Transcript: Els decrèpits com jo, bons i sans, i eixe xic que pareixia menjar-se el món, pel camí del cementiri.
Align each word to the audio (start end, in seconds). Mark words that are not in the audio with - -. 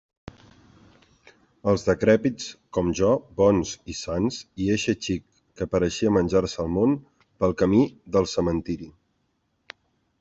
Els 1.73 1.83
decrèpits 1.89 2.47
com 2.77 2.89
jo, 3.01 3.09
bons 3.43 3.73
i 3.95 3.97
sans, 3.99 4.39
i 4.65 4.71
eixe 4.77 4.97
xic 5.09 5.23
que 5.61 5.69
pareixia 5.75 6.15
menjar-se 6.19 6.61
el 6.67 6.73
món, 6.79 6.99
pel 7.45 7.57
camí 7.63 7.85
del 8.17 8.31
cementiri. 8.37 8.91